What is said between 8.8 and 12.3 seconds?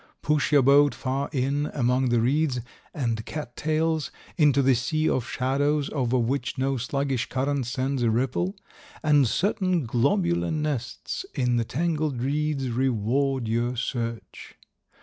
and certain globular nests in the tangled